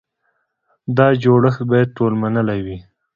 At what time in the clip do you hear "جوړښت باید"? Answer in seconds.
1.23-1.95